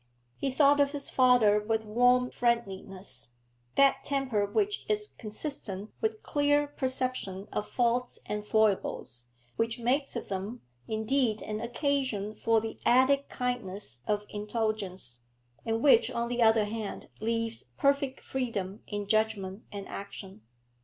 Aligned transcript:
He 0.35 0.49
thought 0.49 0.79
of 0.79 0.93
his 0.93 1.11
father 1.11 1.59
with 1.59 1.85
warm 1.85 2.31
friendliness, 2.31 3.33
that 3.75 4.03
temper 4.03 4.47
which 4.47 4.83
is 4.89 5.09
consistent 5.19 5.91
with 6.01 6.23
clear 6.23 6.65
perception 6.65 7.47
of 7.53 7.69
faults 7.69 8.17
and 8.25 8.43
foibles, 8.43 9.27
which 9.57 9.77
makes 9.77 10.15
of 10.15 10.27
them, 10.27 10.61
indeed, 10.87 11.43
an 11.43 11.59
occasion 11.61 12.33
for 12.33 12.59
the 12.59 12.79
added 12.83 13.29
kindliness 13.29 14.01
of 14.07 14.25
indulgence, 14.29 15.21
and 15.67 15.83
which, 15.83 16.09
on 16.09 16.29
the 16.29 16.41
other 16.41 16.65
hand, 16.65 17.09
leaves 17.19 17.65
perfect 17.77 18.21
freedom 18.21 18.81
in 18.87 19.05
judgment 19.05 19.65
and 19.71 19.87
action. 19.87 20.41